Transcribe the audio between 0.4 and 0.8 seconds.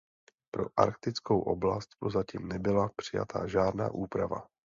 Pro